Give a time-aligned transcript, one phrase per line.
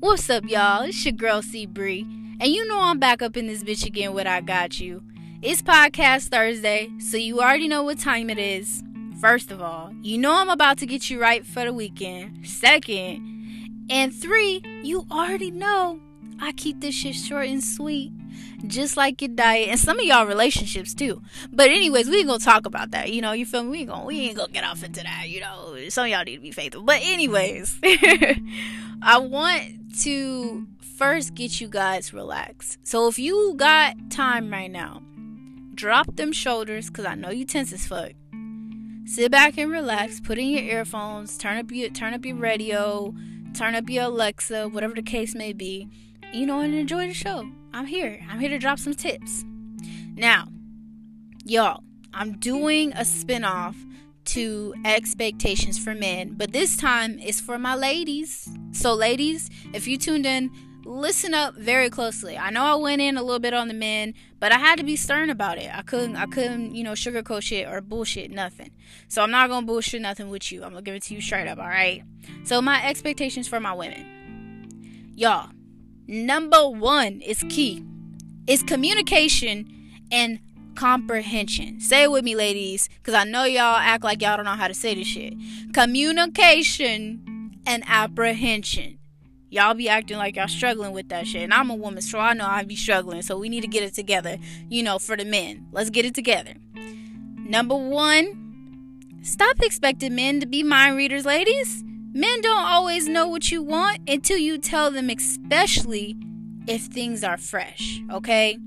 [0.00, 0.82] What's up, y'all?
[0.82, 2.02] It's your girl C Bree,
[2.38, 5.02] and you know I'm back up in this bitch again with I Got You.
[5.42, 8.84] It's podcast Thursday, so you already know what time it is.
[9.20, 12.46] First of all, you know I'm about to get you right for the weekend.
[12.46, 15.98] Second, and three, you already know
[16.40, 18.12] I keep this shit short and sweet,
[18.66, 21.22] just like your diet and some of y'all relationships too.
[21.52, 23.12] But anyways, we ain't gonna talk about that.
[23.12, 23.70] You know, you feel me?
[23.70, 25.28] We ain't gonna we ain't gonna get off into that.
[25.28, 26.82] You know, some y'all need to be faithful.
[26.82, 27.78] But anyways,
[29.02, 32.78] I want to first get you guys relaxed.
[32.82, 35.02] So if you got time right now,
[35.74, 38.12] drop them shoulders because I know you tense as fuck.
[39.04, 40.20] Sit back and relax.
[40.20, 41.38] Put in your earphones.
[41.38, 43.14] Turn up your turn up your radio.
[43.54, 45.88] Turn up your Alexa, whatever the case may be.
[46.32, 47.48] You know, and enjoy the show.
[47.72, 48.20] I'm here.
[48.28, 49.44] I'm here to drop some tips.
[50.14, 50.48] Now,
[51.44, 51.82] y'all,
[52.12, 53.76] I'm doing a spinoff
[54.26, 58.48] to expectations for men, but this time it's for my ladies.
[58.72, 60.50] So, ladies, if you tuned in,
[60.84, 62.36] listen up very closely.
[62.36, 64.84] I know I went in a little bit on the men, but I had to
[64.84, 65.70] be stern about it.
[65.74, 68.70] I couldn't, I couldn't, you know, sugarcoat shit or bullshit nothing.
[69.08, 70.62] So I'm not gonna bullshit nothing with you.
[70.62, 71.58] I'm gonna give it to you straight up.
[71.58, 72.02] All right.
[72.44, 75.50] So my expectations for my women, y'all.
[76.08, 77.84] Number one is key.
[78.46, 79.68] Is communication
[80.10, 80.40] and
[80.74, 81.80] comprehension.
[81.80, 84.68] Say it with me, ladies, because I know y'all act like y'all don't know how
[84.68, 85.34] to say this shit.
[85.74, 88.98] Communication and apprehension.
[89.50, 91.42] Y'all be acting like y'all struggling with that shit.
[91.42, 93.22] And I'm a woman, so I know I be struggling.
[93.22, 95.66] So we need to get it together, you know, for the men.
[95.72, 96.54] Let's get it together.
[97.36, 101.82] Number one, stop expecting men to be mind readers, ladies.
[102.12, 106.16] Men don't always know what you want until you tell them, especially
[106.66, 108.58] if things are fresh, okay?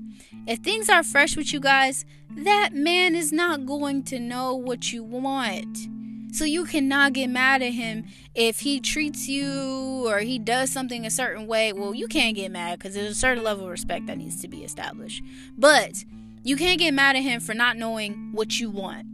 [0.46, 2.04] If things are fresh with you guys,
[2.36, 5.88] that man is not going to know what you want.
[6.32, 11.04] So you cannot get mad at him if he treats you or he does something
[11.04, 11.74] a certain way.
[11.74, 14.48] Well, you can't get mad because there's a certain level of respect that needs to
[14.48, 15.22] be established.
[15.58, 16.04] But
[16.42, 19.06] you can't get mad at him for not knowing what you want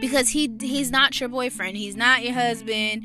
[0.00, 1.76] because he he's not your boyfriend.
[1.76, 3.02] He's not your husband.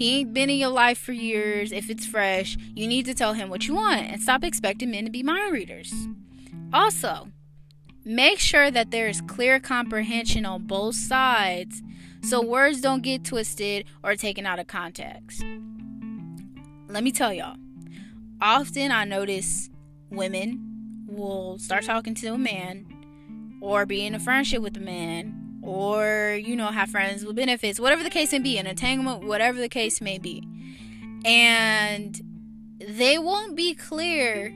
[0.00, 1.72] He ain't been in your life for years.
[1.72, 5.04] If it's fresh, you need to tell him what you want and stop expecting men
[5.04, 5.92] to be mind readers.
[6.72, 7.28] Also,
[8.02, 11.82] make sure that there is clear comprehension on both sides
[12.22, 15.44] so words don't get twisted or taken out of context.
[16.88, 17.58] Let me tell y'all,
[18.40, 19.68] often I notice
[20.08, 22.86] women will start talking to a man
[23.60, 27.78] or be in a friendship with a man or, you know, have friends with benefits,
[27.78, 30.46] whatever the case may be, an entanglement, whatever the case may be.
[31.24, 32.20] And
[32.80, 34.54] they won't be clear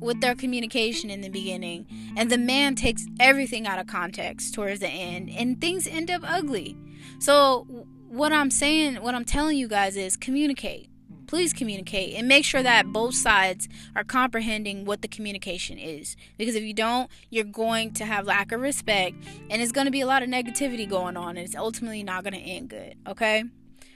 [0.00, 4.80] with their communication in the beginning, and the man takes everything out of context towards
[4.80, 6.76] the end, and things end up ugly.
[7.18, 7.66] So,
[8.08, 10.88] what I'm saying, what I'm telling you guys is communicate.
[11.28, 16.16] Please communicate and make sure that both sides are comprehending what the communication is.
[16.38, 19.14] Because if you don't, you're going to have lack of respect
[19.50, 22.24] and it's going to be a lot of negativity going on and it's ultimately not
[22.24, 22.96] going to end good.
[23.06, 23.44] Okay?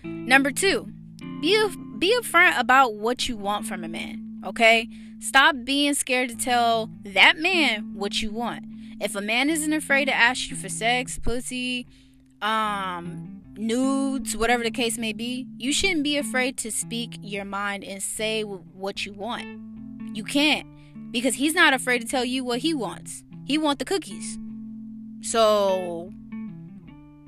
[0.04, 0.92] Number two,
[1.41, 1.59] be,
[1.98, 4.42] be upfront about what you want from a man.
[4.44, 4.91] Okay?
[5.19, 8.66] Stop being scared to tell that man what you want.
[9.00, 11.87] If a man isn't afraid to ask you for sex, pussy,
[12.42, 17.84] um, nudes, whatever the case may be, you shouldn't be afraid to speak your mind
[17.84, 19.47] and say what you want.
[20.14, 20.66] You can't
[21.12, 23.22] because he's not afraid to tell you what he wants.
[23.44, 24.38] He want the cookies.
[25.20, 26.12] So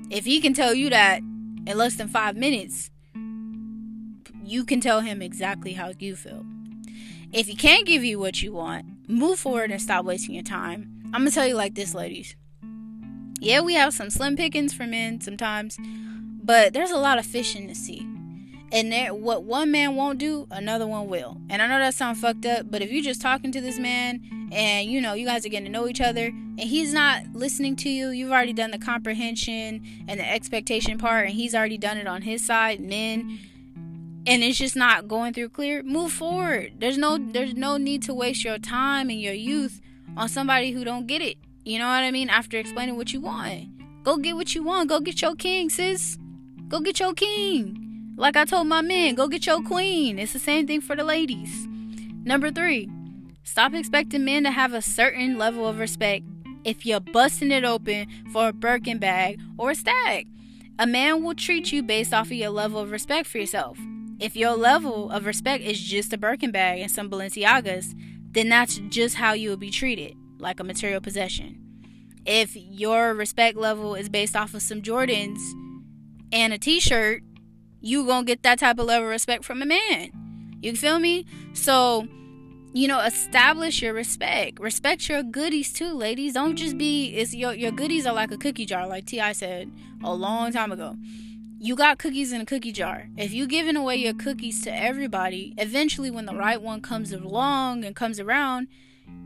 [0.09, 2.91] if he can tell you that in less than 5 minutes,
[4.43, 6.45] you can tell him exactly how you feel.
[7.31, 11.01] If he can't give you what you want, move forward and stop wasting your time.
[11.05, 12.35] I'm gonna tell you like this, ladies.
[13.39, 15.77] Yeah, we have some slim pickings for men sometimes,
[16.43, 18.07] but there's a lot of fish in the sea.
[18.71, 21.37] And there, what one man won't do, another one will.
[21.49, 24.49] And I know that sounds fucked up, but if you're just talking to this man
[24.51, 27.75] and you know you guys are getting to know each other, and he's not listening
[27.77, 31.97] to you, you've already done the comprehension and the expectation part, and he's already done
[31.97, 33.39] it on his side, men,
[34.27, 36.73] and it's just not going through clear, move forward.
[36.79, 39.81] There's no there's no need to waste your time and your youth
[40.17, 41.37] on somebody who don't get it.
[41.65, 42.29] You know what I mean?
[42.29, 44.03] After explaining what you want.
[44.03, 44.87] Go get what you want.
[44.87, 46.15] Go get your king, sis.
[46.67, 48.13] Go get your king.
[48.15, 50.19] Like I told my men, go get your queen.
[50.19, 51.67] It's the same thing for the ladies.
[52.23, 52.87] Number three,
[53.43, 56.23] stop expecting men to have a certain level of respect
[56.63, 60.27] if you're busting it open for a Birkin bag or a stag.
[60.77, 63.79] A man will treat you based off of your level of respect for yourself.
[64.19, 67.95] If your level of respect is just a Birkin bag and some Balenciagas,
[68.33, 71.61] then that's just how you will be treated, like a material possession.
[72.25, 75.39] If your respect level is based off of some Jordans
[76.31, 77.21] and a t shirt,
[77.81, 80.11] you gonna get that type of level of respect from a man.
[80.61, 81.25] You feel me?
[81.53, 82.07] So,
[82.73, 84.59] you know, establish your respect.
[84.59, 86.33] Respect your goodies too, ladies.
[86.33, 89.33] Don't just be it's your your goodies are like a cookie jar, like T.I.
[89.33, 89.71] said
[90.03, 90.97] a long time ago.
[91.59, 93.07] You got cookies in a cookie jar.
[93.17, 97.85] If you giving away your cookies to everybody, eventually when the right one comes along
[97.85, 98.67] and comes around,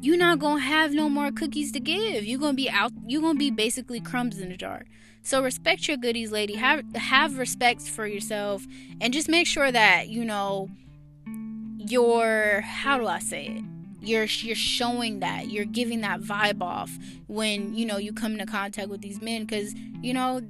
[0.01, 2.23] you're not gonna have no more cookies to give.
[2.23, 4.85] You're gonna be out you're gonna be basically crumbs in the jar.
[5.21, 6.55] So respect your goodies, lady.
[6.55, 8.65] Have have respect for yourself
[9.01, 10.69] and just make sure that, you know,
[11.77, 13.63] you're how do I say it?
[14.01, 15.49] You're you're showing that.
[15.49, 16.97] You're giving that vibe off
[17.27, 20.41] when, you know, you come into contact with these men cuz, you know,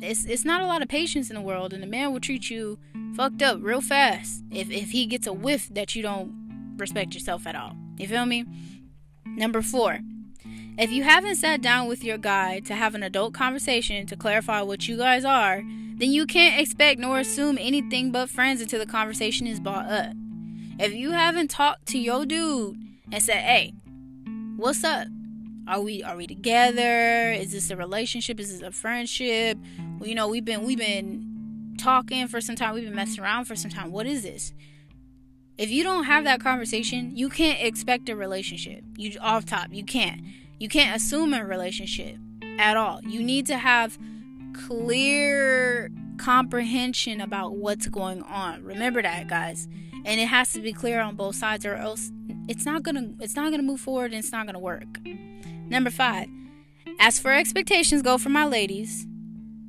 [0.00, 2.48] it's it's not a lot of patience in the world and the man will treat
[2.48, 2.78] you
[3.14, 6.32] fucked up real fast if if he gets a whiff that you don't
[6.78, 7.76] respect yourself at all.
[7.98, 8.44] You feel me?
[9.36, 10.00] Number 4.
[10.76, 14.60] If you haven't sat down with your guy to have an adult conversation to clarify
[14.62, 15.62] what you guys are,
[15.96, 20.12] then you can't expect nor assume anything but friends until the conversation is brought up.
[20.78, 22.76] If you haven't talked to your dude
[23.12, 23.72] and said, "Hey,
[24.56, 25.06] what's up?
[25.68, 27.30] Are we are we together?
[27.30, 28.40] Is this a relationship?
[28.40, 29.56] Is this a friendship?
[29.98, 32.74] Well, you know, we've been we've been talking for some time.
[32.74, 33.92] We've been messing around for some time.
[33.92, 34.52] What is this?"
[35.56, 38.82] If you don't have that conversation, you can't expect a relationship.
[38.96, 40.20] You off top, you can't.
[40.58, 42.16] You can't assume a relationship
[42.58, 43.00] at all.
[43.02, 43.98] You need to have
[44.54, 48.62] clear comprehension about what's going on.
[48.64, 49.68] Remember that, guys.
[50.04, 52.10] And it has to be clear on both sides or else
[52.48, 54.60] it's not going to it's not going to move forward and it's not going to
[54.60, 54.98] work.
[55.68, 56.28] Number 5.
[57.00, 59.06] As for expectations go for my ladies,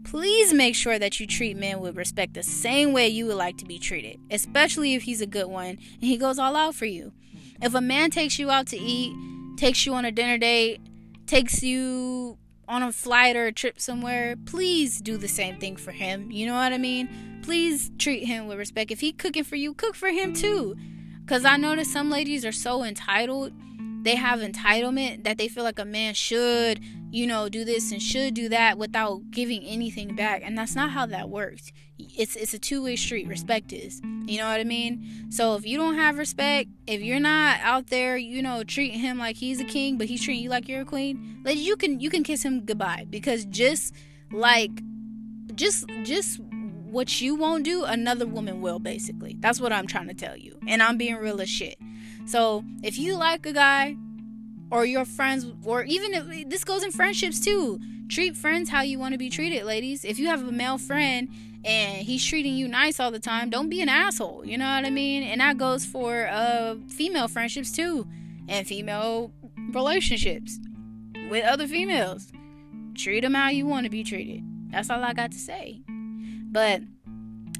[0.05, 3.57] please make sure that you treat men with respect the same way you would like
[3.57, 6.85] to be treated, especially if he's a good one and he goes all out for
[6.85, 7.11] you.
[7.61, 9.13] If a man takes you out to eat
[9.57, 10.81] takes you on a dinner date,
[11.27, 12.37] takes you
[12.67, 16.31] on a flight or a trip somewhere, please do the same thing for him.
[16.31, 17.39] You know what I mean?
[17.43, 18.91] Please treat him with respect.
[18.91, 20.75] If he cooking for you, cook for him too.
[21.27, 23.51] Cause I notice some ladies are so entitled.
[24.05, 26.79] They have entitlement that they feel like a man should,
[27.09, 30.43] you know, do this and should do that without giving anything back.
[30.45, 31.71] And that's not how that works.
[31.97, 33.27] It's it's a two-way street.
[33.27, 34.01] Respect is.
[34.27, 35.27] You know what i mean?
[35.31, 39.17] So if you don't have respect if you're not out there you know treating him
[39.17, 41.99] like he's a king but he's treating you like you're a queen like you can
[41.99, 43.07] you can kiss him goodbye.
[43.09, 43.91] Because just
[44.31, 44.71] like
[45.55, 49.35] just just what you won't do another woman will basically.
[49.39, 50.59] That's what i'm trying to tell you.
[50.67, 51.79] And i'm being real as shit
[52.25, 53.95] so if you like a guy
[54.71, 58.99] or your friends or even if this goes in friendships too treat friends how you
[58.99, 61.29] want to be treated ladies if you have a male friend
[61.65, 64.45] and he's treating you nice all the time, don't be an asshole.
[64.45, 65.23] You know what I mean?
[65.23, 68.07] And that goes for uh, female friendships too,
[68.47, 69.31] and female
[69.71, 70.59] relationships
[71.29, 72.31] with other females.
[72.93, 74.43] Treat them how you want to be treated.
[74.71, 75.81] That's all I got to say.
[75.87, 76.81] But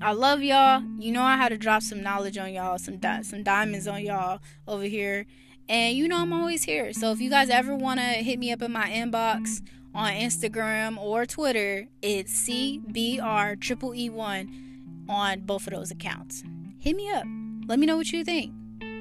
[0.01, 0.83] I love y'all.
[0.99, 4.03] You know I had to drop some knowledge on y'all, some di- some diamonds on
[4.03, 5.25] y'all over here.
[5.67, 6.93] And you know I'm always here.
[6.93, 9.61] So if you guys ever want to hit me up in my inbox
[9.93, 16.43] on Instagram or Twitter, it's CBR triple E one on both of those accounts.
[16.77, 17.25] Hit me up.
[17.67, 18.53] Let me know what you think.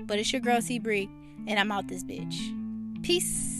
[0.06, 1.08] But it's your girl C Bree,
[1.46, 3.02] and I'm out this bitch.
[3.02, 3.53] Peace.